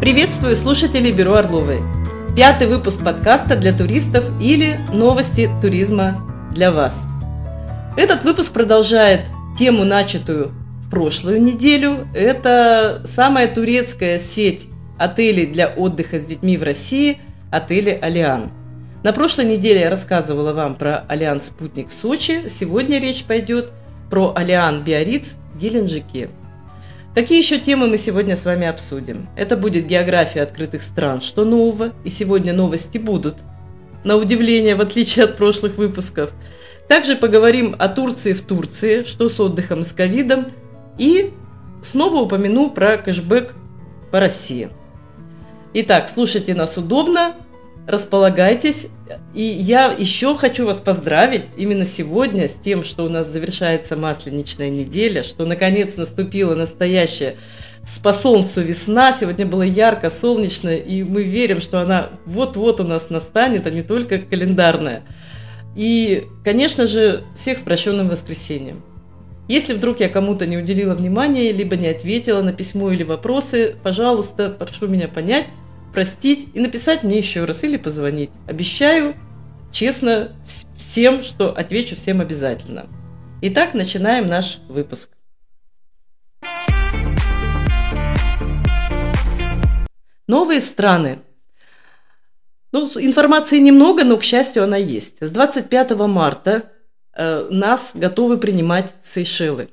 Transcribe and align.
Приветствую 0.00 0.56
слушателей 0.56 1.12
Бюро 1.12 1.34
Орловой. 1.34 1.82
Пятый 2.34 2.68
выпуск 2.68 3.04
подкаста 3.04 3.54
для 3.54 3.76
туристов 3.76 4.24
или 4.40 4.80
новости 4.94 5.50
туризма 5.60 6.50
для 6.54 6.72
вас. 6.72 7.06
Этот 7.98 8.24
выпуск 8.24 8.50
продолжает 8.50 9.26
тему, 9.58 9.84
начатую 9.84 10.52
в 10.86 10.90
прошлую 10.90 11.42
неделю. 11.42 12.08
Это 12.14 13.02
самая 13.04 13.46
турецкая 13.46 14.18
сеть 14.18 14.68
отелей 14.98 15.44
для 15.44 15.68
отдыха 15.68 16.18
с 16.18 16.24
детьми 16.24 16.56
в 16.56 16.62
России– 16.62 17.20
отели 17.50 17.90
«Алиан». 17.90 18.52
На 19.02 19.12
прошлой 19.12 19.44
неделе 19.44 19.80
я 19.80 19.90
рассказывала 19.90 20.54
вам 20.54 20.76
про 20.76 21.04
«Алиан 21.08 21.42
Спутник» 21.42 21.90
в 21.90 21.92
Сочи. 21.92 22.48
Сегодня 22.48 23.00
речь 23.00 23.24
пойдет 23.24 23.70
про 24.08 24.32
«Алиан 24.34 24.82
Биориц» 24.82 25.36
в 25.54 25.58
Геленджике– 25.58 26.30
Какие 27.12 27.38
еще 27.38 27.58
темы 27.58 27.88
мы 27.88 27.98
сегодня 27.98 28.36
с 28.36 28.44
вами 28.44 28.68
обсудим? 28.68 29.28
Это 29.36 29.56
будет 29.56 29.88
география 29.88 30.42
открытых 30.42 30.84
стран, 30.84 31.20
что 31.20 31.44
нового, 31.44 31.92
и 32.04 32.10
сегодня 32.10 32.52
новости 32.52 32.98
будут. 32.98 33.38
На 34.04 34.16
удивление, 34.16 34.76
в 34.76 34.80
отличие 34.80 35.24
от 35.24 35.36
прошлых 35.36 35.76
выпусков. 35.76 36.30
Также 36.88 37.16
поговорим 37.16 37.74
о 37.76 37.88
Турции 37.88 38.32
в 38.32 38.42
Турции, 38.42 39.02
что 39.02 39.28
с 39.28 39.40
отдыхом 39.40 39.82
с 39.82 39.90
ковидом, 39.90 40.52
и 40.98 41.32
снова 41.82 42.22
упомяну 42.22 42.70
про 42.70 42.96
кэшбэк 42.96 43.56
по 44.12 44.20
России. 44.20 44.68
Итак, 45.74 46.08
слушайте 46.14 46.54
нас 46.54 46.76
удобно, 46.76 47.34
располагайтесь. 47.90 48.88
И 49.34 49.42
я 49.42 49.92
еще 49.92 50.36
хочу 50.36 50.66
вас 50.66 50.78
поздравить 50.80 51.44
именно 51.56 51.84
сегодня 51.84 52.48
с 52.48 52.54
тем, 52.54 52.84
что 52.84 53.04
у 53.04 53.08
нас 53.08 53.28
завершается 53.28 53.96
масленичная 53.96 54.70
неделя, 54.70 55.22
что 55.22 55.44
наконец 55.46 55.96
наступила 55.96 56.54
настоящая 56.54 57.36
по 58.02 58.12
солнцу 58.12 58.62
весна. 58.62 59.12
Сегодня 59.12 59.46
было 59.46 59.62
ярко, 59.62 60.10
солнечно, 60.10 60.74
и 60.74 61.02
мы 61.02 61.22
верим, 61.22 61.60
что 61.60 61.80
она 61.80 62.10
вот-вот 62.26 62.80
у 62.80 62.84
нас 62.84 63.10
настанет, 63.10 63.66
а 63.66 63.70
не 63.70 63.82
только 63.82 64.18
календарная. 64.18 65.02
И, 65.76 66.26
конечно 66.44 66.86
же, 66.86 67.24
всех 67.36 67.58
с 67.58 67.62
прощенным 67.62 68.08
воскресеньем. 68.08 68.82
Если 69.48 69.74
вдруг 69.74 69.98
я 69.98 70.08
кому-то 70.08 70.46
не 70.46 70.58
уделила 70.58 70.94
внимания, 70.94 71.50
либо 71.50 71.76
не 71.76 71.88
ответила 71.88 72.40
на 72.40 72.52
письмо 72.52 72.92
или 72.92 73.02
вопросы, 73.02 73.74
пожалуйста, 73.82 74.48
прошу 74.48 74.86
меня 74.86 75.08
понять, 75.08 75.46
простить 75.92 76.48
и 76.54 76.60
написать 76.60 77.02
мне 77.02 77.18
еще 77.18 77.44
раз 77.44 77.64
или 77.64 77.76
позвонить. 77.76 78.30
Обещаю 78.46 79.16
честно 79.72 80.36
всем, 80.76 81.22
что 81.22 81.52
отвечу 81.52 81.96
всем 81.96 82.20
обязательно. 82.20 82.86
Итак, 83.42 83.74
начинаем 83.74 84.26
наш 84.26 84.58
выпуск. 84.68 85.10
Новые 90.26 90.60
страны. 90.60 91.20
Ну, 92.72 92.88
информации 93.00 93.58
немного, 93.58 94.04
но, 94.04 94.16
к 94.16 94.22
счастью, 94.22 94.62
она 94.62 94.76
есть. 94.76 95.16
С 95.20 95.30
25 95.30 95.90
марта 96.06 96.70
э, 97.12 97.48
нас 97.50 97.90
готовы 97.94 98.38
принимать 98.38 98.94
Сейшелы. 99.02 99.70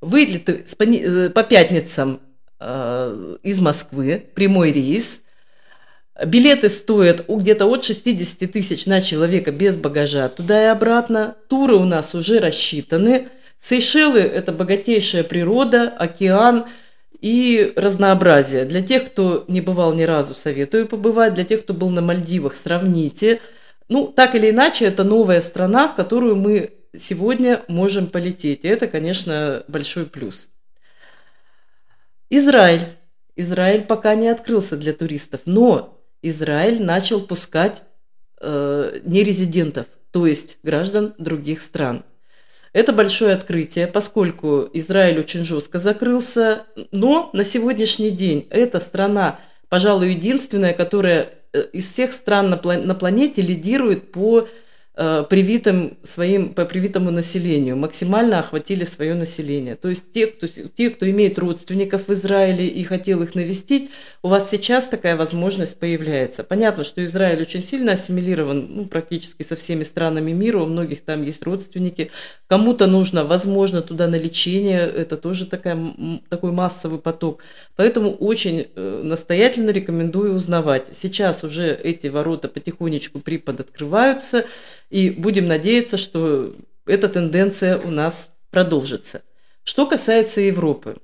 Вылеты 0.00 0.64
э, 0.78 1.30
по 1.30 1.42
пятницам 1.42 2.20
э, 2.60 3.36
из 3.42 3.60
Москвы, 3.60 4.24
прямой 4.34 4.70
рейс– 4.70 5.24
Билеты 6.24 6.68
стоят 6.68 7.26
где-то 7.28 7.66
от 7.66 7.84
60 7.84 8.50
тысяч 8.50 8.86
на 8.86 9.00
человека 9.00 9.52
без 9.52 9.76
багажа 9.76 10.28
туда 10.28 10.64
и 10.64 10.66
обратно. 10.66 11.36
Туры 11.48 11.76
у 11.76 11.84
нас 11.84 12.14
уже 12.14 12.40
рассчитаны. 12.40 13.28
Сейшелы– 13.60 14.18
это 14.20 14.50
богатейшая 14.50 15.22
природа, 15.22 15.88
океан 15.88 16.66
и 17.20 17.72
разнообразие. 17.76 18.64
Для 18.64 18.82
тех, 18.82 19.06
кто 19.06 19.44
не 19.46 19.60
бывал 19.60 19.94
ни 19.94 20.02
разу, 20.02 20.34
советую 20.34 20.88
побывать. 20.88 21.34
Для 21.34 21.44
тех, 21.44 21.62
кто 21.62 21.72
был 21.72 21.90
на 21.90 22.00
Мальдивах, 22.00 22.56
сравните. 22.56 23.40
Ну, 23.88 24.08
так 24.08 24.34
или 24.34 24.50
иначе, 24.50 24.86
это 24.86 25.04
новая 25.04 25.40
страна, 25.40 25.86
в 25.86 25.94
которую 25.94 26.34
мы 26.34 26.72
сегодня 26.96 27.62
можем 27.68 28.08
полететь. 28.08 28.64
И 28.64 28.68
это, 28.68 28.88
конечно, 28.88 29.62
большой 29.68 30.06
плюс. 30.06 30.48
Израиль. 32.28 32.82
Израиль 33.36 33.82
пока 33.82 34.16
не 34.16 34.28
открылся 34.28 34.76
для 34.76 34.92
туристов, 34.92 35.42
но 35.44 35.97
Израиль 36.22 36.82
начал 36.82 37.20
пускать 37.20 37.82
э, 38.40 39.00
нерезидентов, 39.04 39.86
то 40.10 40.26
есть 40.26 40.58
граждан 40.62 41.14
других 41.18 41.62
стран. 41.62 42.04
Это 42.72 42.92
большое 42.92 43.34
открытие, 43.34 43.86
поскольку 43.86 44.68
Израиль 44.74 45.18
очень 45.18 45.44
жестко 45.44 45.78
закрылся, 45.78 46.66
но 46.92 47.30
на 47.32 47.44
сегодняшний 47.44 48.10
день 48.10 48.46
эта 48.50 48.78
страна, 48.78 49.40
пожалуй, 49.68 50.10
единственная, 50.10 50.74
которая 50.74 51.30
э, 51.52 51.62
из 51.72 51.90
всех 51.90 52.12
стран 52.12 52.50
на 52.50 52.94
планете 52.94 53.42
лидирует 53.42 54.12
по 54.12 54.48
привитым 54.98 55.96
своим, 56.02 56.54
по 56.54 56.64
привитому 56.64 57.12
населению, 57.12 57.76
максимально 57.76 58.40
охватили 58.40 58.82
свое 58.82 59.14
население. 59.14 59.76
То 59.76 59.88
есть 59.90 60.10
те 60.12 60.26
кто, 60.26 60.48
те, 60.48 60.90
кто 60.90 61.08
имеет 61.08 61.38
родственников 61.38 62.08
в 62.08 62.12
Израиле 62.14 62.66
и 62.66 62.82
хотел 62.82 63.22
их 63.22 63.36
навестить, 63.36 63.90
у 64.22 64.28
вас 64.28 64.50
сейчас 64.50 64.86
такая 64.86 65.16
возможность 65.16 65.78
появляется. 65.78 66.42
Понятно, 66.42 66.82
что 66.82 67.04
Израиль 67.04 67.40
очень 67.42 67.62
сильно 67.62 67.92
ассимилирован 67.92 68.66
ну, 68.68 68.84
практически 68.86 69.44
со 69.44 69.54
всеми 69.54 69.84
странами 69.84 70.32
мира, 70.32 70.58
у 70.58 70.66
многих 70.66 71.02
там 71.02 71.22
есть 71.22 71.44
родственники. 71.44 72.10
Кому-то 72.48 72.88
нужно, 72.88 73.24
возможно, 73.24 73.82
туда 73.82 74.08
на 74.08 74.16
лечение, 74.16 74.80
это 74.80 75.16
тоже 75.16 75.46
такая, 75.46 75.78
такой 76.28 76.50
массовый 76.50 76.98
поток. 76.98 77.40
Поэтому 77.76 78.10
очень 78.10 78.66
э, 78.74 79.00
настоятельно 79.04 79.70
рекомендую 79.70 80.34
узнавать. 80.34 80.88
Сейчас 80.92 81.44
уже 81.44 81.72
эти 81.72 82.08
ворота 82.08 82.48
потихонечку 82.48 83.20
припод 83.20 83.60
открываются, 83.60 84.44
и 84.90 85.10
будем 85.10 85.46
надеяться, 85.48 85.96
что 85.96 86.54
эта 86.86 87.08
тенденция 87.08 87.78
у 87.78 87.90
нас 87.90 88.30
продолжится. 88.50 89.22
Что 89.64 89.86
касается 89.86 90.40
Европы. 90.40 90.96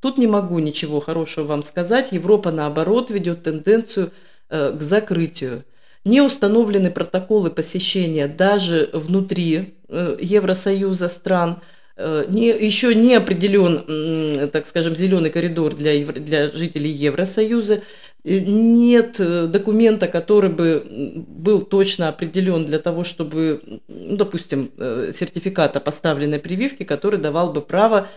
Тут 0.00 0.18
не 0.18 0.26
могу 0.26 0.58
ничего 0.58 1.00
хорошего 1.00 1.46
вам 1.46 1.62
сказать. 1.62 2.12
Европа, 2.12 2.50
наоборот, 2.50 3.10
ведет 3.10 3.44
тенденцию 3.44 4.12
э, 4.50 4.72
к 4.72 4.82
закрытию. 4.82 5.64
Не 6.04 6.20
установлены 6.20 6.90
протоколы 6.90 7.50
посещения 7.50 8.28
даже 8.28 8.90
внутри 8.92 9.76
э, 9.88 10.18
Евросоюза 10.20 11.08
стран. 11.08 11.62
Э, 11.96 12.26
не, 12.28 12.48
еще 12.48 12.94
не 12.94 13.14
определен, 13.14 14.50
так 14.50 14.66
скажем, 14.66 14.94
зеленый 14.94 15.30
коридор 15.30 15.74
для, 15.74 16.04
для 16.04 16.50
жителей 16.50 16.90
Евросоюза. 16.90 17.80
Э, 18.24 18.38
нет 18.40 19.16
э, 19.20 19.46
документа, 19.46 20.08
который 20.08 20.50
бы 20.50 21.24
был 21.28 21.60
точно 21.60 22.08
определен 22.08 22.64
для 22.64 22.78
того, 22.78 23.04
чтобы, 23.04 23.82
ну, 23.86 24.16
допустим, 24.16 24.70
э, 24.78 25.10
сертификата 25.12 25.78
поставленной 25.78 26.38
прививки, 26.38 26.84
который 26.84 27.20
давал 27.20 27.52
бы 27.52 27.60
право 27.60 28.08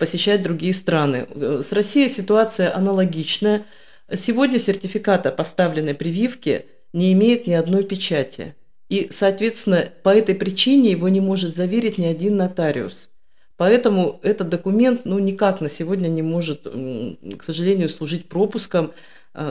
посещать 0.00 0.42
другие 0.42 0.74
страны. 0.74 1.28
С 1.62 1.70
Россией 1.70 2.08
ситуация 2.08 2.74
аналогичная. 2.74 3.64
Сегодня 4.12 4.58
сертификата 4.58 5.30
поставленной 5.30 5.94
прививки 5.94 6.66
не 6.92 7.12
имеет 7.12 7.46
ни 7.46 7.52
одной 7.52 7.84
печати. 7.84 8.56
И, 8.88 9.06
соответственно, 9.12 9.88
по 10.02 10.08
этой 10.08 10.34
причине 10.34 10.90
его 10.90 11.08
не 11.08 11.20
может 11.20 11.54
заверить 11.54 11.96
ни 11.96 12.06
один 12.06 12.38
нотариус. 12.38 13.08
Поэтому 13.56 14.18
этот 14.24 14.48
документ 14.48 15.02
ну, 15.04 15.20
никак 15.20 15.60
на 15.60 15.68
сегодня 15.68 16.08
не 16.08 16.22
может, 16.22 16.64
к 16.64 17.44
сожалению, 17.44 17.88
служить 17.88 18.28
пропуском 18.28 18.92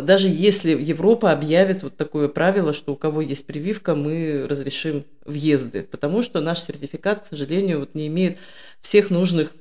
даже 0.01 0.27
если 0.27 0.71
Европа 0.71 1.31
объявит 1.31 1.83
вот 1.83 1.95
такое 1.95 2.27
правило, 2.27 2.73
что 2.73 2.93
у 2.93 2.95
кого 2.95 3.21
есть 3.21 3.45
прививка, 3.45 3.95
мы 3.95 4.45
разрешим 4.49 5.05
въезды, 5.23 5.83
потому 5.83 6.23
что 6.23 6.41
наш 6.41 6.59
сертификат, 6.59 7.21
к 7.21 7.27
сожалению, 7.27 7.79
вот 7.79 7.95
не 7.95 8.07
имеет 8.07 8.37
всех 8.81 9.09
нужных 9.09 9.53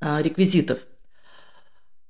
а, 0.00 0.22
реквизитов. 0.22 0.78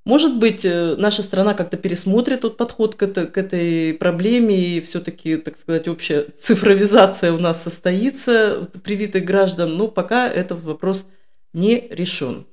Может 0.04 0.38
быть, 0.38 0.64
э, 0.64 0.94
наша 0.96 1.24
страна 1.24 1.54
как-то 1.54 1.76
пересмотрит 1.76 2.42
тот 2.42 2.56
подход 2.56 2.94
к, 2.94 3.02
это, 3.02 3.26
к 3.26 3.36
этой 3.36 3.92
проблеме, 3.92 4.56
и 4.56 4.80
все-таки, 4.80 5.36
так 5.36 5.58
сказать, 5.58 5.88
общая 5.88 6.26
цифровизация 6.40 7.32
у 7.32 7.38
нас 7.38 7.60
состоится 7.60 8.70
привитых 8.84 9.24
граждан, 9.24 9.76
но 9.76 9.88
пока 9.88 10.28
этот 10.28 10.62
вопрос 10.62 11.06
не 11.52 11.88
решен. 11.90 12.46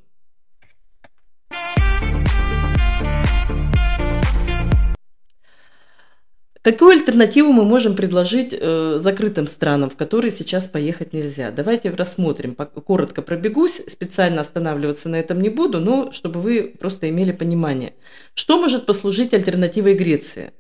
Какую 6.64 6.92
альтернативу 6.92 7.52
мы 7.52 7.66
можем 7.66 7.94
предложить 7.94 8.56
э, 8.58 8.98
закрытым 9.02 9.48
странам, 9.48 9.90
в 9.90 9.98
которые 9.98 10.32
сейчас 10.32 10.70
поехать 10.70 11.12
нельзя? 11.12 11.52
Давайте 11.52 11.90
рассмотрим. 11.90 12.56
Коротко 12.56 13.22
пробегусь, 13.22 13.82
специально 13.90 14.40
останавливаться 14.40 15.10
на 15.10 15.18
этом 15.18 15.42
не 15.42 15.50
буду, 15.50 15.82
но 15.82 16.14
чтобы 16.14 16.40
вы 16.40 16.74
просто 16.80 17.10
имели 17.10 17.34
понимание. 17.34 17.96
Что 18.34 18.58
может 18.62 18.86
послужить 18.86 19.34
альтернативой 19.34 19.96
Греции? 19.96 20.54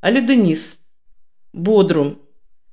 Алюденис, 0.00 0.78
Бодрум, 1.52 2.20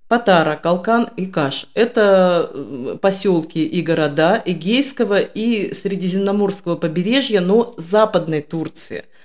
Патара, 0.07 0.55
Калкан 0.55 1.09
и 1.17 1.25
Каш– 1.25 1.65
это 1.73 2.51
э, 2.53 2.97
поселки 3.01 3.65
и 3.65 3.81
города 3.81 4.39
Эгейского 4.45 5.21
и 5.21 5.73
Средиземноморского 5.73 6.75
побережья, 6.75 7.41
но 7.41 7.73
Западной 7.79 8.43
Турции– 8.43 9.05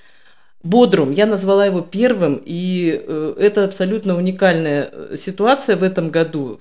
Бодрум, 0.62 1.10
я 1.10 1.26
назвала 1.26 1.66
его 1.66 1.80
первым, 1.80 2.40
и 2.44 3.02
э, 3.06 3.34
это 3.38 3.64
абсолютно 3.64 4.16
уникальная 4.16 4.90
э, 4.92 5.16
ситуация 5.16 5.76
в 5.76 5.82
этом 5.82 6.10
году 6.10 6.60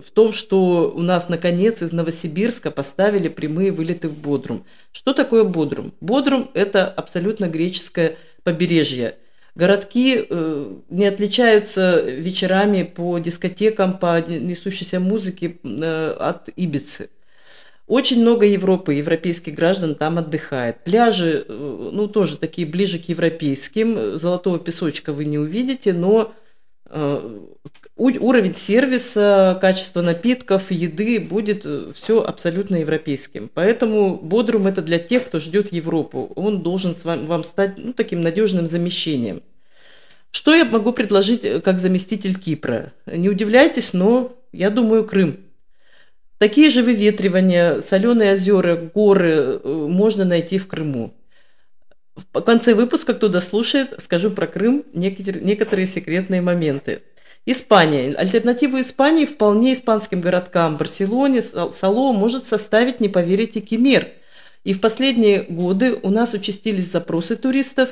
в 0.00 0.10
том, 0.10 0.32
что 0.32 0.92
у 0.94 1.00
нас 1.00 1.28
наконец 1.28 1.82
из 1.82 1.92
Новосибирска 1.92 2.70
поставили 2.70 3.28
прямые 3.28 3.72
вылеты 3.72 4.08
в 4.08 4.16
Бодрум. 4.16 4.64
Что 4.92 5.12
такое 5.12 5.44
Бодрум? 5.44 5.92
Бодрум– 6.00 6.50
это 6.54 6.86
абсолютно 6.86 7.48
греческое 7.48 8.16
побережье. 8.42 9.16
Городки 9.54 10.26
э, 10.28 10.72
не 10.90 11.06
отличаются 11.06 12.00
вечерами 12.00 12.82
по 12.82 13.18
дискотекам, 13.18 13.98
по 13.98 14.20
несущейся 14.20 14.98
музыке 14.98 15.58
э, 15.62 16.16
от 16.18 16.48
Ибицы. 16.56 17.08
Очень 17.86 18.22
много 18.22 18.46
Европы, 18.46 18.94
европейских 18.94 19.54
граждан 19.54 19.94
там 19.94 20.16
отдыхает. 20.16 20.82
Пляжи, 20.84 21.44
э, 21.46 21.90
ну, 21.92 22.08
тоже 22.08 22.38
такие 22.38 22.66
ближе 22.66 22.98
к 22.98 23.08
европейским. 23.10 24.16
Золотого 24.16 24.58
песочка 24.58 25.12
вы 25.12 25.26
не 25.26 25.38
увидите, 25.38 25.92
но 25.92 26.32
э, 26.86 27.38
уровень 27.96 28.54
сервиса, 28.54 29.58
качество 29.60 30.00
напитков, 30.00 30.70
еды 30.70 31.20
будет 31.20 31.66
э, 31.66 31.92
все 31.94 32.22
абсолютно 32.22 32.76
европейским. 32.76 33.50
Поэтому 33.52 34.16
Бодрум 34.16 34.66
это 34.66 34.80
для 34.80 34.98
тех, 34.98 35.26
кто 35.26 35.38
ждет 35.38 35.70
Европу. 35.70 36.32
Он 36.36 36.62
должен 36.62 36.94
с 36.94 37.04
вами, 37.04 37.26
вам 37.26 37.44
стать 37.44 37.74
ну, 37.76 37.92
таким 37.92 38.22
надежным 38.22 38.66
замещением. 38.66 39.42
Что 40.30 40.54
я 40.54 40.64
могу 40.64 40.94
предложить 40.94 41.62
как 41.62 41.78
заместитель 41.78 42.38
Кипра? 42.38 42.94
Не 43.04 43.28
удивляйтесь, 43.28 43.92
но 43.92 44.34
я 44.52 44.70
думаю 44.70 45.04
Крым. 45.04 45.38
Такие 46.38 46.70
же 46.70 46.82
выветривания, 46.82 47.80
соленые 47.80 48.34
озера, 48.34 48.76
горы 48.76 49.60
э, 49.62 49.68
можно 49.68 50.24
найти 50.24 50.58
в 50.58 50.66
Крыму. 50.66 51.14
В 52.32 52.40
конце 52.42 52.74
выпуска, 52.74 53.14
кто 53.14 53.28
дослушает, 53.28 53.94
скажу 54.02 54.30
про 54.30 54.46
Крым 54.46 54.84
некоторые 54.92 55.86
секретные 55.86 56.42
моменты. 56.42 57.02
Испания. 57.46 58.14
Альтернативу 58.14 58.80
Испании 58.80 59.26
вполне 59.26 59.74
испанским 59.74 60.20
городкам 60.20 60.76
Барселоне, 60.76 61.42
Сало 61.42 62.12
может 62.12 62.46
составить, 62.46 63.00
не 63.00 63.08
поверите, 63.08 63.60
Кемер. 63.60 64.08
И 64.64 64.72
в 64.72 64.80
последние 64.80 65.42
годы 65.42 65.98
у 66.02 66.08
нас 66.08 66.32
участились 66.32 66.90
запросы 66.90 67.36
туристов 67.36 67.90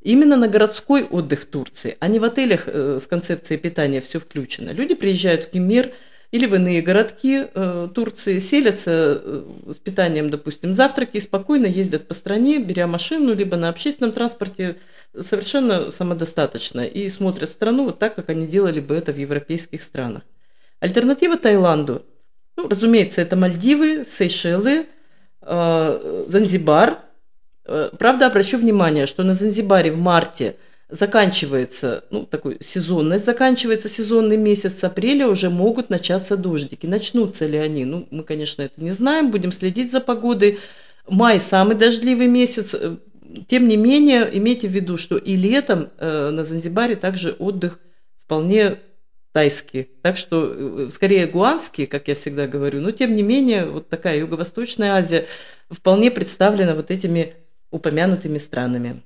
именно 0.00 0.36
на 0.36 0.48
городской 0.48 1.04
отдых 1.04 1.44
Турции, 1.44 1.96
а 2.00 2.08
не 2.08 2.18
в 2.18 2.24
отелях 2.24 2.64
э, 2.66 2.98
с 3.00 3.06
концепцией 3.06 3.58
питания 3.58 4.00
все 4.00 4.18
включено. 4.18 4.70
Люди 4.70 4.94
приезжают 4.94 5.44
в 5.44 5.50
Кемер 5.50 5.92
или 6.36 6.46
в 6.46 6.54
иные 6.54 6.82
городки 6.82 7.46
э, 7.54 7.88
Турции, 7.94 8.40
селятся 8.40 9.22
э, 9.24 9.44
с 9.72 9.78
питанием, 9.78 10.28
допустим, 10.28 10.74
завтраки 10.74 11.18
спокойно 11.18 11.64
ездят 11.64 12.06
по 12.06 12.12
стране, 12.12 12.58
беря 12.58 12.86
машину, 12.86 13.34
либо 13.34 13.56
на 13.56 13.70
общественном 13.70 14.12
транспорте, 14.12 14.76
совершенно 15.18 15.90
самодостаточно 15.90 16.86
и 16.86 17.08
смотрят 17.08 17.48
страну 17.48 17.86
вот 17.86 17.98
так, 17.98 18.14
как 18.14 18.28
они 18.28 18.46
делали 18.46 18.80
бы 18.80 18.94
это 18.94 19.12
в 19.12 19.18
европейских 19.18 19.82
странах. 19.82 20.22
Альтернатива 20.78 21.38
Таиланду. 21.38 22.02
Ну, 22.56 22.68
разумеется, 22.68 23.22
это 23.22 23.34
Мальдивы, 23.34 24.04
Сейшелы, 24.04 24.86
э, 25.40 26.24
Занзибар. 26.28 26.98
Правда, 27.98 28.26
обращу 28.26 28.58
внимание, 28.58 29.06
что 29.06 29.24
на 29.24 29.34
Занзибаре 29.34 29.90
в 29.90 29.98
марте 29.98 30.56
заканчивается, 30.88 32.04
ну, 32.10 32.24
такой 32.24 32.58
сезонность, 32.60 33.24
заканчивается 33.24 33.88
сезонный 33.88 34.36
месяц, 34.36 34.78
с 34.78 34.84
апреля 34.84 35.26
уже 35.26 35.50
могут 35.50 35.90
начаться 35.90 36.36
дождики. 36.36 36.86
Начнутся 36.86 37.46
ли 37.46 37.58
они? 37.58 37.84
Ну, 37.84 38.06
мы, 38.10 38.22
конечно, 38.22 38.62
это 38.62 38.80
не 38.80 38.92
знаем, 38.92 39.30
будем 39.30 39.52
следить 39.52 39.90
за 39.90 40.00
погодой. 40.00 40.60
Май– 41.08 41.40
самый 41.40 41.76
дождливый 41.76 42.28
месяц, 42.28 42.74
тем 43.46 43.68
не 43.68 43.76
менее, 43.76 44.28
имейте 44.32 44.68
в 44.68 44.72
виду, 44.72 44.96
что 44.96 45.16
и 45.16 45.34
летом 45.36 45.90
э, 45.98 46.30
на 46.30 46.44
Занзибаре 46.44 46.96
также 46.96 47.32
отдых 47.32 47.80
вполне 48.24 48.78
тайский. 49.32 49.88
Так 50.02 50.16
что, 50.16 50.86
э, 50.86 50.88
скорее, 50.92 51.26
гуанский, 51.26 51.86
как 51.86 52.08
я 52.08 52.14
всегда 52.14 52.46
говорю, 52.46 52.80
но 52.80 52.92
тем 52.92 53.14
не 53.14 53.22
менее, 53.22 53.66
вот 53.66 53.88
такая 53.88 54.18
Юго-Восточная 54.18 54.94
Азия 54.94 55.26
вполне 55.68 56.10
представлена 56.10 56.74
вот 56.74 56.90
этими 56.90 57.34
упомянутыми 57.70 58.38
странами. 58.38 59.02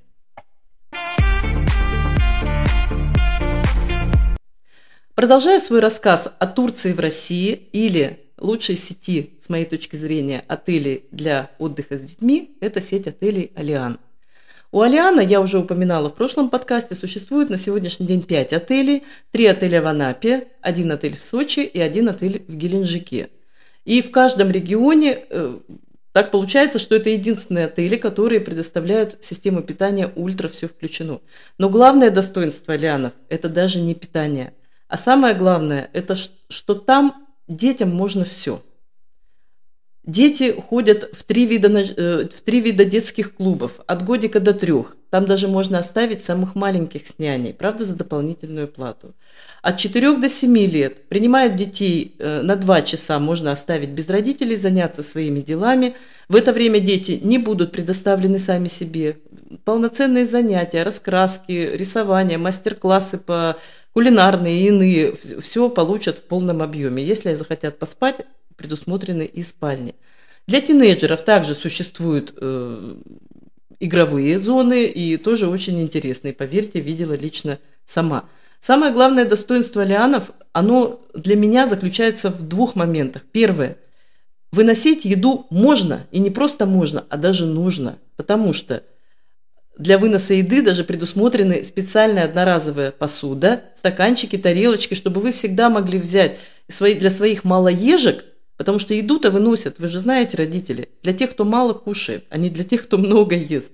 Продолжая 5.20 5.60
свой 5.60 5.80
рассказ 5.80 6.32
о 6.38 6.46
Турции 6.46 6.94
в 6.94 6.98
России 6.98 7.68
или 7.72 8.20
лучшей 8.38 8.78
сети, 8.78 9.34
с 9.42 9.50
моей 9.50 9.66
точки 9.66 9.94
зрения, 9.96 10.42
отелей 10.48 11.04
для 11.10 11.50
отдыха 11.58 11.98
с 11.98 12.00
детьми, 12.00 12.56
это 12.62 12.80
сеть 12.80 13.06
отелей 13.06 13.52
«Алиан». 13.54 13.98
У 14.72 14.80
Алиана, 14.80 15.20
я 15.20 15.42
уже 15.42 15.58
упоминала 15.58 16.08
в 16.08 16.14
прошлом 16.14 16.48
подкасте, 16.48 16.94
существует 16.94 17.50
на 17.50 17.58
сегодняшний 17.58 18.06
день 18.06 18.22
5 18.22 18.54
отелей, 18.54 19.02
3 19.32 19.44
отеля 19.44 19.82
в 19.82 19.88
Анапе, 19.88 20.48
один 20.62 20.90
отель 20.90 21.18
в 21.18 21.20
Сочи 21.20 21.60
и 21.60 21.78
один 21.78 22.08
отель 22.08 22.42
в 22.48 22.56
Геленджике. 22.56 23.28
И 23.84 24.00
в 24.00 24.10
каждом 24.10 24.50
регионе 24.50 25.26
э, 25.28 25.58
так 26.12 26.30
получается, 26.30 26.78
что 26.78 26.96
это 26.96 27.10
единственные 27.10 27.66
отели, 27.66 27.96
которые 27.96 28.40
предоставляют 28.40 29.18
систему 29.20 29.62
питания 29.62 30.10
ультра, 30.16 30.48
все 30.48 30.66
включено. 30.66 31.20
Но 31.58 31.68
главное 31.68 32.10
достоинство 32.10 32.72
Алианов– 32.72 33.12
это 33.28 33.50
даже 33.50 33.80
не 33.80 33.94
питание. 33.94 34.54
А 34.90 34.98
самое 34.98 35.36
главное– 35.36 35.88
это 35.92 36.16
что 36.16 36.74
там 36.74 37.28
детям 37.46 37.90
можно 37.90 38.24
все– 38.24 38.60
Дети 40.10 40.52
ходят 40.52 41.10
в 41.12 41.24
три, 41.24 41.44
вида, 41.44 41.68
э, 41.68 42.28
в 42.34 42.40
три 42.40 42.60
вида 42.60 42.86
детских 42.86 43.34
клубов, 43.34 43.72
от 43.86 44.02
годика 44.02 44.40
до 44.40 44.54
трех. 44.54 44.96
Там 45.10 45.26
даже 45.26 45.46
можно 45.46 45.78
оставить 45.78 46.24
самых 46.24 46.54
маленьких 46.54 47.06
с 47.06 47.18
няней, 47.18 47.52
правда, 47.52 47.84
за 47.84 47.96
дополнительную 47.96 48.66
плату. 48.66 49.14
От 49.60 49.76
4 49.76 50.16
до 50.16 50.30
7 50.30 50.56
лет 50.66 51.08
принимают 51.08 51.56
детей 51.56 52.14
э, 52.18 52.40
на 52.40 52.56
2 52.56 52.82
часа, 52.82 53.18
можно 53.18 53.52
оставить 53.52 53.90
без 53.90 54.08
родителей, 54.08 54.56
заняться 54.56 55.02
своими 55.02 55.40
делами. 55.40 55.94
В 56.28 56.34
это 56.34 56.52
время 56.52 56.80
дети 56.80 57.20
не 57.22 57.36
будут 57.36 57.70
предоставлены 57.70 58.38
сами 58.38 58.68
себе. 58.68 59.18
Полноценные 59.64 60.24
занятия, 60.24 60.82
раскраски, 60.82 61.52
рисование, 61.52 62.38
мастер-классы 62.38 63.18
по 63.18 63.56
кулинарные 63.92 64.60
и 64.60 64.66
иные, 64.68 65.14
все 65.40 65.68
получат 65.68 66.18
в 66.18 66.22
полном 66.22 66.62
объеме. 66.62 67.04
Если 67.04 67.34
захотят 67.34 67.78
поспать, 67.78 68.26
предусмотрены 68.56 69.24
и 69.24 69.42
спальни. 69.42 69.94
Для 70.46 70.60
тинейджеров 70.60 71.22
также 71.22 71.54
существуют 71.54 72.34
э, 72.36 72.96
игровые 73.80 74.38
зоны 74.38 74.86
и 74.86 75.16
тоже 75.16 75.48
очень 75.48 75.80
интересные. 75.80 76.32
Поверьте, 76.34 76.80
видела 76.80 77.14
лично 77.14 77.58
сама. 77.86 78.28
Самое 78.60 78.92
главное 78.92 79.24
достоинство 79.24 79.82
лианов, 79.82 80.30
оно 80.52 81.00
для 81.14 81.36
меня 81.36 81.66
заключается 81.66 82.30
в 82.30 82.46
двух 82.46 82.76
моментах. 82.76 83.22
Первое. 83.32 83.78
Выносить 84.52 85.04
еду 85.04 85.46
можно, 85.50 86.06
и 86.10 86.18
не 86.18 86.30
просто 86.30 86.66
можно, 86.66 87.04
а 87.08 87.16
даже 87.16 87.46
нужно, 87.46 87.98
потому 88.16 88.52
что 88.52 88.82
для 89.78 89.98
выноса 89.98 90.34
еды 90.34 90.62
даже 90.62 90.84
предусмотрены 90.84 91.64
специальная 91.64 92.24
одноразовая 92.24 92.90
посуда, 92.90 93.64
стаканчики, 93.76 94.36
тарелочки, 94.36 94.94
чтобы 94.94 95.20
вы 95.20 95.32
всегда 95.32 95.70
могли 95.70 95.98
взять 95.98 96.38
свои, 96.68 96.94
для 96.94 97.10
своих 97.10 97.44
малоежек 97.44 98.24
Потому 98.60 98.78
что 98.78 98.92
еду-то 98.92 99.30
выносят, 99.30 99.78
вы 99.78 99.88
же 99.88 100.00
знаете, 100.00 100.36
родители, 100.36 100.90
для 101.02 101.14
тех, 101.14 101.30
кто 101.30 101.46
мало 101.46 101.72
кушает, 101.72 102.26
а 102.28 102.36
не 102.36 102.50
для 102.50 102.62
тех, 102.62 102.82
кто 102.82 102.98
много 102.98 103.34
ест. 103.34 103.72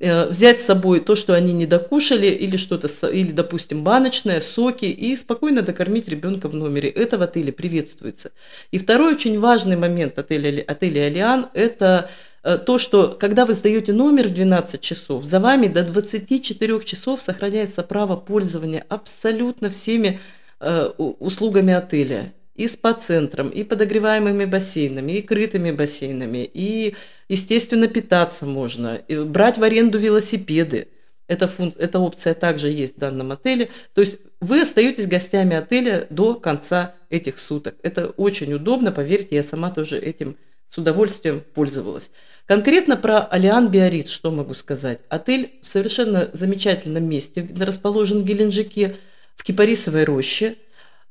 Э, 0.00 0.28
взять 0.28 0.60
с 0.60 0.66
собой 0.66 1.00
то, 1.00 1.16
что 1.16 1.32
они 1.34 1.54
не 1.54 1.64
докушали, 1.64 2.26
или 2.26 2.58
что-то, 2.58 2.88
или, 3.08 3.32
допустим, 3.32 3.84
баночное, 3.84 4.42
соки, 4.42 4.84
и 4.84 5.16
спокойно 5.16 5.62
докормить 5.62 6.08
ребенка 6.08 6.50
в 6.50 6.54
номере. 6.54 6.90
Это 6.90 7.16
в 7.16 7.22
отеле 7.22 7.52
приветствуется. 7.54 8.32
И 8.70 8.76
второй 8.76 9.14
очень 9.14 9.40
важный 9.40 9.76
момент 9.76 10.18
отеля, 10.18 10.62
отеля 10.62 11.06
«Алиан»– 11.06 11.48
это 11.54 12.10
то, 12.56 12.78
что 12.78 13.16
когда 13.18 13.44
вы 13.44 13.52
сдаете 13.52 13.92
номер 13.92 14.28
в 14.28 14.34
12 14.34 14.80
часов, 14.80 15.24
за 15.24 15.38
вами 15.38 15.66
до 15.66 15.82
24 15.82 16.82
часов 16.84 17.20
сохраняется 17.20 17.82
право 17.82 18.16
пользования 18.16 18.86
абсолютно 18.88 19.68
всеми 19.68 20.20
э, 20.60 20.86
услугами 20.96 21.74
отеля 21.74 22.32
и 22.54 22.66
спа-центром, 22.66 23.50
и 23.50 23.64
подогреваемыми 23.64 24.44
бассейнами, 24.44 25.12
и 25.12 25.22
крытыми 25.22 25.70
бассейнами, 25.70 26.48
и, 26.52 26.96
естественно, 27.28 27.86
питаться 27.86 28.46
можно, 28.46 28.96
и 28.96 29.16
брать 29.16 29.58
в 29.58 29.62
аренду 29.62 29.98
велосипеды. 29.98 30.88
Эта, 31.28 31.46
функ... 31.46 31.74
Эта 31.76 32.00
опция 32.00 32.34
также 32.34 32.68
есть 32.68 32.96
в 32.96 32.98
данном 32.98 33.30
отеле. 33.30 33.68
То 33.94 34.00
есть 34.00 34.18
вы 34.40 34.62
остаетесь 34.62 35.06
гостями 35.06 35.54
отеля 35.54 36.06
до 36.10 36.34
конца 36.34 36.94
этих 37.10 37.38
суток. 37.38 37.76
Это 37.82 38.08
очень 38.08 38.52
удобно, 38.54 38.90
поверьте, 38.90 39.36
я 39.36 39.42
сама 39.42 39.70
тоже 39.70 39.98
этим 39.98 40.36
с 40.68 40.78
удовольствием 40.78 41.42
пользовалась. 41.54 42.10
Конкретно 42.46 42.96
про 42.96 43.20
Алиан 43.20 43.68
Биарриц 43.68 44.10
что 44.10 44.30
могу 44.30 44.54
сказать? 44.54 45.00
Отель 45.08 45.52
в 45.62 45.66
совершенно 45.66 46.30
замечательном 46.32 47.08
месте, 47.08 47.48
расположен 47.58 48.22
в 48.22 48.24
Геленджике, 48.24 48.96
в 49.36 49.44
Кипарисовой 49.44 50.04
роще– 50.04 50.56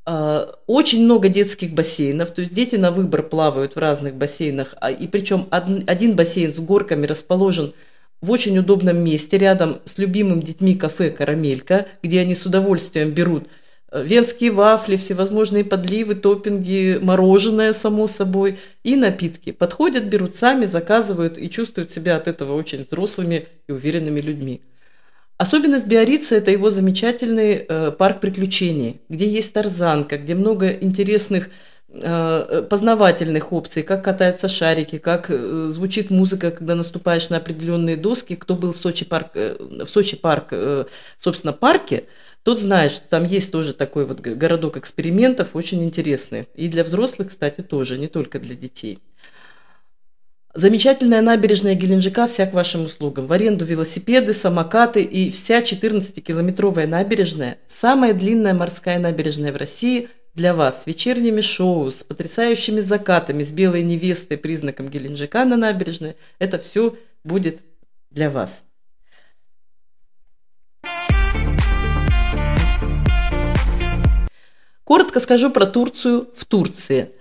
а, 0.09 0.55
очень 0.67 1.03
много 1.03 1.27
детских 1.27 1.73
бассейнов, 1.73 2.31
то 2.31 2.39
есть 2.39 2.53
дети 2.53 2.77
на 2.77 2.91
выбор 2.91 3.23
плавают 3.23 3.75
в 3.75 3.77
разных 3.77 4.15
бассейнах, 4.15 4.73
а, 4.79 4.89
и 4.89 5.05
причем 5.05 5.47
один 5.51 6.15
бассейн 6.15 6.53
с 6.53 6.59
горками 6.59 7.05
расположен 7.05 7.73
в 8.21 8.31
очень 8.31 8.57
удобном 8.57 9.03
месте, 9.03 9.37
рядом 9.37 9.81
с 9.83 9.97
любимым 9.97 10.41
детьми 10.41 10.75
кафе 10.75 11.09
«Карамелька», 11.09 11.87
где 12.01 12.21
они 12.21 12.35
с 12.35 12.45
удовольствием 12.45 13.11
берут 13.11 13.49
венские 13.91 14.51
вафли, 14.51 14.97
всевозможные 14.97 15.63
подливы, 15.63 16.15
топпинги, 16.15 16.99
мороженое, 17.01 17.73
само 17.73 18.07
собой, 18.07 18.59
и 18.83 18.95
напитки. 18.95 19.51
Подходят, 19.51 20.05
берут 20.05 20.35
сами, 20.35 20.65
заказывают 20.65 21.37
и 21.37 21.49
чувствуют 21.49 21.91
себя 21.91 22.17
от 22.17 22.27
этого 22.27 22.53
очень 22.53 22.83
взрослыми 22.83 23.47
и 23.67 23.71
уверенными 23.71 24.19
людьми. 24.19 24.61
Особенность 25.37 25.87
Биорица– 25.87 26.35
это 26.37 26.49
его 26.49 26.71
замечательный 26.71 27.65
э, 27.67 27.91
парк 27.91 28.21
приключений, 28.21 29.01
где 29.07 29.27
есть 29.27 29.53
тарзанка, 29.53 30.17
где 30.17 30.33
много 30.33 30.71
интересных 30.71 31.49
Э, 31.49 31.51
познавательных 31.89 33.53
опций, 33.53 33.81
как 33.81 34.03
катаются 34.03 34.49
шарики, 34.49 34.97
как 34.97 35.27
э, 35.29 35.69
звучит 35.71 36.09
музыка, 36.09 36.51
когда 36.51 36.75
наступаешь 36.75 37.29
на 37.29 37.37
определенные 37.37 37.95
доски. 37.95 38.35
Кто 38.35 38.55
был 38.55 38.73
в 38.73 38.77
Сочи 38.77 39.05
парк, 39.05 39.31
э, 39.35 39.55
в 39.57 39.87
Сочи 39.87 40.17
парк, 40.17 40.53
собственно, 41.19 41.53
парке, 41.53 42.03
тот 42.43 42.59
знает, 42.59 42.91
что 42.91 43.07
там 43.07 43.23
есть 43.23 43.51
тоже 43.51 43.73
такой 43.73 44.05
вот 44.05 44.19
городок 44.19 44.77
экспериментов, 44.77 45.49
очень 45.53 45.83
интересный. 45.83 46.47
И 46.55 46.67
для 46.67 46.83
взрослых, 46.83 47.29
кстати, 47.29 47.61
тоже, 47.61 47.97
не 47.97 48.07
только 48.07 48.39
для 48.39 48.55
детей. 48.55 48.99
Замечательная 50.53 51.21
набережная 51.21 51.75
Геленджика 51.75 52.25
вся 52.27 52.47
к 52.47 52.53
вашим 52.53 52.85
услугам. 52.85 53.27
В 53.27 53.33
аренду 53.33 53.63
велосипеды, 53.63 54.33
самокаты 54.33 55.03
и 55.03 55.29
вся 55.29 55.61
14-километровая 55.61 56.87
набережная, 56.87 57.59
самая 57.67 58.13
длинная 58.13 58.53
морская 58.53 58.99
набережная 58.99 59.53
в 59.53 59.57
России– 59.57 60.09
для 60.37 60.53
вас 60.53 60.83
с 60.83 60.87
вечерними 60.87 61.41
шоу, 61.41 61.89
с 61.89 62.03
потрясающими 62.03 62.79
закатами, 62.79 63.43
с 63.43 63.51
белой 63.51 63.81
невестой, 63.81 64.37
признаком 64.37 64.87
Геленджика 64.87 65.43
на 65.45 65.57
набережной. 65.57 66.15
Это 66.37 66.59
все 66.59 66.95
будет 67.23 67.59
для 68.11 68.29
вас. 68.29 68.63
Коротко 74.83 75.19
скажу 75.19 75.49
про 75.49 75.65
Турцию 75.65 76.29
в 76.35 76.45
Турции. 76.45 77.11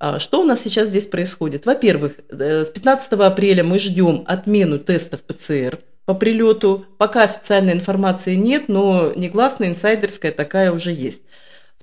А, 0.00 0.18
что 0.18 0.40
у 0.40 0.44
нас 0.44 0.60
сейчас 0.60 0.88
здесь 0.88 1.06
происходит? 1.06 1.64
Во-первых, 1.64 2.14
э, 2.28 2.64
с 2.64 2.70
15 2.72 3.12
апреля 3.12 3.62
мы 3.62 3.78
ждем 3.78 4.24
отмену 4.26 4.80
тестов 4.80 5.22
ПЦР 5.22 5.78
по 6.04 6.14
прилету. 6.14 6.86
Пока 6.98 7.22
официальной 7.22 7.72
информации 7.72 8.34
нет, 8.34 8.68
но 8.68 9.12
негласная, 9.14 9.68
инсайдерская 9.68 10.32
такая 10.32 10.72
уже 10.72 10.90
есть. 10.90 11.22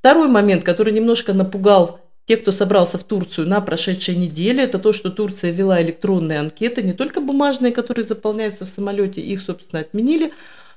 Второй 0.05 0.27
момент, 0.27 0.63
который 0.63 0.93
немножко 0.93 1.33
напугал 1.33 1.99
тех, 2.25 2.43
кто 2.43 2.51
собрался 2.51 2.99
в 2.99 3.03
Турцию 3.03 3.47
на 3.47 3.59
прошедшей 3.59 4.15
неделе, 4.15 4.63
это 4.63 4.77
то, 4.77 4.93
что 4.93 5.09
Турция 5.09 5.49
ввела 5.49 5.81
электронные 5.81 6.37
анкеты, 6.37 6.83
не 6.83 6.93
только 6.93 7.21
бумажные, 7.21 7.71
которые 7.71 8.05
заполняются 8.05 8.65
в 8.65 8.69
самолете, 8.69 9.21
их, 9.21 9.41
собственно, 9.41 9.79
отменили, 9.79 10.31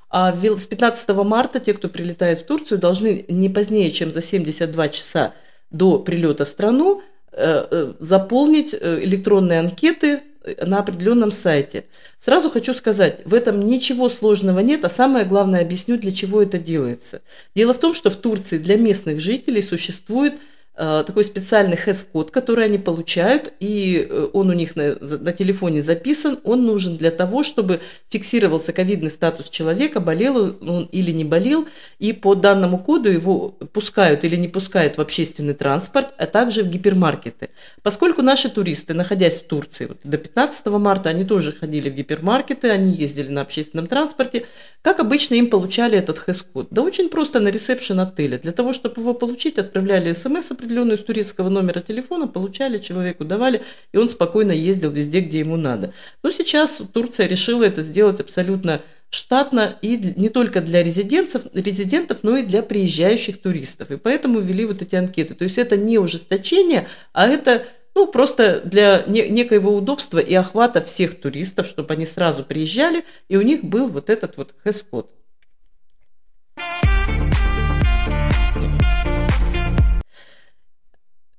а 0.09 0.35
с 0.35 0.67
15 0.67 1.11
марта 1.11 1.61
те, 1.61 1.75
кто 1.75 1.91
прилетает 1.91 2.39
в 2.39 2.45
Турцию, 2.47 2.79
должны 2.79 3.27
не 3.29 3.51
позднее, 3.51 3.91
чем 3.91 4.11
за 4.11 4.23
72 4.23 4.89
часа 4.89 5.35
до 5.71 5.99
прилета 5.99 6.47
в 6.47 6.49
страну 6.49 7.03
э, 7.33 7.67
э, 7.71 7.93
заполнить 7.99 8.73
э, 8.73 9.01
электронные 9.05 9.61
анкеты 9.61 10.23
на 10.65 10.79
определенном 10.79 11.31
сайте. 11.31 11.85
Сразу 12.21 12.51
хочу 12.51 12.75
сказать, 12.75 13.21
в 13.25 13.35
этом 13.35 13.67
ничего 13.67 14.09
сложного 14.09 14.61
нет, 14.61 14.85
а 14.85 14.91
самое 14.91 15.25
главное 15.25 15.61
объясню, 15.61 15.99
для 15.99 16.13
чего 16.13 16.43
это 16.43 16.59
делается. 16.59 17.23
Дело 17.55 17.75
в 17.75 17.79
том, 17.79 17.95
что 17.95 18.11
в 18.11 18.17
Турции 18.17 18.59
для 18.59 18.77
местных 18.77 19.21
жителей 19.21 19.63
существует 19.63 20.35
такой 20.79 21.25
специальный 21.25 21.77
хэс-код, 21.77 22.31
который 22.31 22.67
они 22.67 22.79
получают, 22.79 23.53
и 23.59 24.07
э, 24.09 24.29
он 24.33 24.51
у 24.51 24.53
них 24.53 24.77
на, 24.77 24.97
на 25.01 25.33
телефоне 25.33 25.83
записан, 25.83 26.39
он 26.45 26.67
нужен 26.67 26.97
для 26.97 27.11
того, 27.11 27.43
чтобы 27.43 27.81
фиксировался 28.11 28.73
ковидный 28.73 29.11
статус 29.11 29.49
человека, 29.49 29.99
болел 30.01 30.57
он 30.61 30.89
или 30.93 31.11
не 31.11 31.25
болел, 31.25 31.67
и 31.99 32.13
по 32.13 32.35
данному 32.37 32.79
коду 32.79 33.11
его 33.11 33.49
пускают 33.73 34.25
или 34.25 34.37
не 34.37 34.47
пускают 34.49 34.99
в 34.99 35.01
общественный 35.01 35.55
транспорт, 35.55 36.15
а 36.17 36.27
также 36.27 36.63
в 36.63 36.69
гипермаркеты. 36.69 37.51
Поскольку 37.83 38.23
наши 38.23 38.49
туристы, 38.49 38.95
находясь 38.95 39.41
в 39.41 39.47
Турции 39.49 39.87
вот, 39.87 39.99
до 40.05 40.17
15 40.17 40.67
марта, 40.67 41.11
они 41.11 41.25
тоже 41.25 41.53
ходили 41.53 41.91
в 41.91 41.95
гипермаркеты, 41.95 42.71
они 42.71 42.93
ездили 42.93 43.31
на 43.31 43.41
общественном 43.41 43.89
транспорте, 43.89 44.47
как 44.83 45.01
обычно 45.01 45.35
им 45.35 45.51
получали 45.51 45.99
этот 45.99 46.19
хэс-код? 46.19 46.69
Да 46.71 46.83
очень 46.83 47.09
просто 47.09 47.41
на 47.41 47.49
ресепшн 47.49 47.99
отеля. 47.99 48.39
Для 48.39 48.53
того, 48.53 48.73
чтобы 48.73 49.01
его 49.01 49.13
получить, 49.13 49.59
отправляли 49.59 50.13
смс 50.13 50.53
определенную 50.69 50.99
с 50.99 51.05
турецкого 51.05 51.49
номера 51.49 51.81
телефона, 51.81 52.29
получали, 52.29 52.79
человеку 52.79 53.25
давали, 53.25 53.63
и 53.93 53.97
он 53.97 54.09
спокойно 54.11 54.53
ездил 54.53 54.91
везде, 54.91 55.21
где 55.21 55.39
ему 55.41 55.57
надо. 55.57 55.95
Но 56.23 56.31
сейчас 56.31 56.83
Турция 56.93 57.27
решила 57.27 57.65
это 57.65 57.83
сделать 57.83 58.21
абсолютно 58.21 58.83
штатно 59.09 59.79
и 59.81 59.97
не 60.17 60.29
только 60.29 60.61
для 60.61 60.83
резидентов, 60.83 61.43
резидентов, 61.55 62.19
но 62.23 62.37
и 62.37 62.43
для 62.43 62.63
приезжающих 62.63 63.41
туристов. 63.41 63.91
И 63.91 63.97
поэтому 63.97 64.41
ввели 64.41 64.67
вот 64.67 64.83
эти 64.83 64.97
анкеты. 64.97 65.35
То 65.35 65.45
есть 65.45 65.57
это 65.57 65.79
не 65.79 65.99
ужесточение, 65.99 66.87
а 67.15 67.27
это 67.27 67.65
ну, 67.95 68.07
просто 68.07 68.61
для 68.63 69.05
некоего 69.07 69.75
удобства 69.75 70.19
и 70.19 70.35
охвата 70.35 70.83
всех 70.83 71.19
туристов, 71.19 71.67
чтобы 71.67 71.95
они 71.95 72.05
сразу 72.05 72.45
приезжали, 72.45 73.05
и 73.29 73.39
у 73.39 73.43
них 73.43 73.65
был 73.65 73.87
вот 73.87 74.11
этот 74.11 74.37
вот 74.37 74.55
хэс-код. 74.63 75.11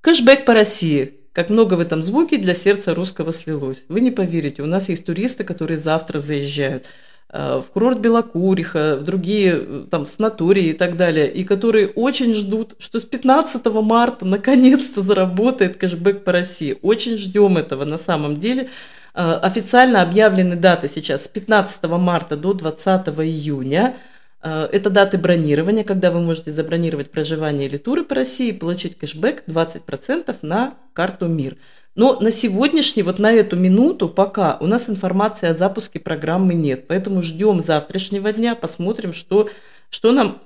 Кэшбэк 0.09 0.45
по 0.45 0.53
России. 0.53 1.13
Как 1.33 1.49
много 1.49 1.75
в 1.75 1.79
этом 1.79 2.03
звуке 2.03 2.37
для 2.37 2.53
сердца 2.53 2.95
русского 2.95 3.31
слилось. 3.31 3.85
Вы 3.89 4.01
не 4.01 4.11
поверите, 4.11 4.63
у 4.63 4.65
нас 4.65 4.89
есть 4.89 5.05
туристы, 5.05 5.43
которые 5.43 5.77
завтра 5.77 6.19
заезжают– 6.19 6.85
Э, 7.31 7.61
в 7.63 7.71
курорт 7.71 7.99
Белокуриха, 7.99 8.97
в 8.97 9.03
другие 9.03 9.53
э, 9.53 9.85
там 9.89 10.07
санатории 10.07 10.69
и 10.69 10.73
так 10.73 10.97
далее, 10.97 11.31
и 11.31 11.43
которые 11.43 11.87
очень 11.89 12.33
ждут, 12.33 12.75
что 12.79 12.99
с 12.99 13.03
15 13.03 13.63
марта 13.65 14.25
наконец-то 14.25 15.03
заработает 15.03 15.77
кэшбэк 15.77 16.23
по 16.23 16.31
России. 16.31 16.79
Очень 16.81 17.17
ждем 17.17 17.57
этого 17.57 17.85
на 17.85 17.99
самом 17.99 18.39
деле. 18.39 18.69
Э, 19.13 19.33
официально 19.33 20.01
объявлены 20.01 20.55
даты 20.55 20.87
сейчас 20.87 21.25
с 21.25 21.27
15 21.27 21.83
марта 21.83 22.35
до 22.35 22.53
20 22.53 23.09
июня. 23.19 23.97
Это 24.41 24.89
даты 24.89 25.17
бронирования, 25.17 25.83
когда 25.83 26.11
вы 26.11 26.21
можете 26.21 26.51
забронировать 26.51 27.11
проживание 27.11 27.67
или 27.67 27.77
туры 27.77 28.05
по 28.05 28.15
России 28.15 28.49
и 28.49 28.57
получить 28.57 28.97
кэшбэк 28.97 29.43
20% 29.47 30.37
на 30.41 30.75
карту 30.93 31.27
МИР. 31.27 31.57
Но 31.95 32.17
на 32.21 32.31
сегодняшний, 32.31 33.03
вот 33.03 33.19
на 33.19 33.33
эту 33.33 33.57
минуту 33.57 34.07
пока 34.07 34.57
у 34.61 34.67
нас 34.67 34.89
информации 34.89 35.49
о 35.49 35.53
запуске 35.53 35.99
программы 35.99 36.53
нет. 36.53 36.87
Поэтому 36.87 37.21
ждем 37.21 37.59
завтрашнего 37.59 38.31
дня, 38.31 38.55
посмотрим, 38.55 39.11
что, 39.11 39.49
что 39.89 40.13
нам 40.13 40.41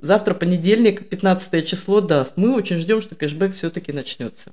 завтра 0.00 0.32
понедельник, 0.32 1.06
15 1.08 1.66
число 1.68 2.00
даст. 2.00 2.34
Мы 2.36 2.54
очень 2.54 2.78
ждем, 2.78 3.02
что 3.02 3.14
кэшбэк 3.14 3.52
все-таки 3.52 3.92
начнется. 3.92 4.52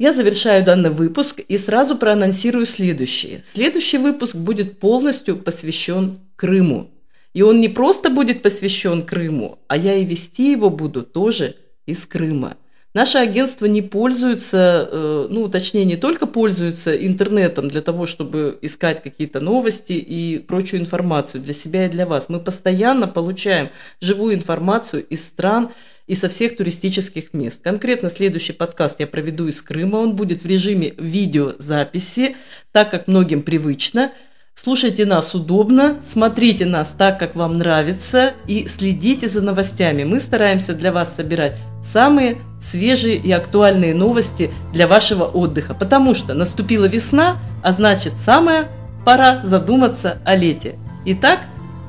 Я 0.00 0.14
завершаю 0.14 0.64
данный 0.64 0.88
выпуск 0.88 1.40
и 1.46 1.58
сразу 1.58 1.94
проанонсирую 1.94 2.64
следующее. 2.64 3.42
Следующий 3.44 3.98
выпуск 3.98 4.34
будет 4.34 4.78
полностью 4.78 5.36
посвящен 5.36 6.20
Крыму. 6.36 6.90
И 7.34 7.42
он 7.42 7.60
не 7.60 7.68
просто 7.68 8.08
будет 8.08 8.40
посвящен 8.40 9.02
Крыму, 9.02 9.58
а 9.68 9.76
я 9.76 9.96
и 9.96 10.06
вести 10.06 10.52
его 10.52 10.70
буду 10.70 11.02
тоже 11.02 11.54
из 11.84 12.06
Крыма. 12.06 12.56
Наше 12.94 13.18
агентство 13.18 13.66
не 13.66 13.82
пользуется, 13.82 14.88
э, 14.90 15.26
ну, 15.28 15.50
точнее, 15.50 15.84
не 15.84 15.98
только 15.98 16.26
пользуется 16.26 16.96
интернетом 16.96 17.68
для 17.68 17.82
того, 17.82 18.06
чтобы 18.06 18.58
искать 18.62 19.02
какие-то 19.02 19.40
новости 19.40 19.92
и 19.92 20.38
прочую 20.38 20.80
информацию 20.80 21.42
для 21.42 21.52
себя 21.52 21.84
и 21.84 21.90
для 21.90 22.06
вас. 22.06 22.30
Мы 22.30 22.40
постоянно 22.40 23.06
получаем 23.06 23.68
живую 24.00 24.34
информацию 24.34 25.06
из 25.06 25.26
стран 25.26 25.68
и 26.10 26.16
со 26.16 26.28
всех 26.28 26.56
туристических 26.56 27.32
мест. 27.32 27.60
Конкретно 27.62 28.10
следующий 28.10 28.52
подкаст 28.52 28.98
я 28.98 29.06
проведу 29.06 29.46
из 29.46 29.62
Крыма. 29.62 29.98
Он 29.98 30.16
будет 30.16 30.42
в 30.42 30.46
режиме 30.46 30.92
видеозаписи, 30.98 32.34
так 32.72 32.90
как 32.90 33.06
многим 33.06 33.42
привычно– 33.42 34.12
Слушайте 34.62 35.06
нас 35.06 35.34
удобно, 35.34 36.00
смотрите 36.04 36.66
нас 36.66 36.94
так, 36.98 37.18
как 37.18 37.34
вам 37.34 37.56
нравится 37.56 38.34
и 38.46 38.66
следите 38.68 39.26
за 39.26 39.40
новостями. 39.40 40.04
Мы 40.04 40.20
стараемся 40.20 40.74
для 40.74 40.92
вас 40.92 41.16
собирать 41.16 41.56
самые 41.82 42.36
свежие 42.60 43.16
и 43.16 43.32
актуальные 43.32 43.94
новости 43.94 44.50
для 44.74 44.86
вашего 44.86 45.24
отдыха, 45.24 45.72
потому 45.72 46.14
что 46.14 46.34
наступила 46.34 46.84
весна, 46.84 47.38
а 47.62 47.72
значит 47.72 48.18
самая 48.18 48.68
пора 49.06 49.40
задуматься 49.44 50.18
о 50.26 50.36
лете. 50.36 50.74
Итак, 51.06 51.40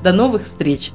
до 0.02 0.14
новых 0.14 0.44
встреч! 0.44 0.92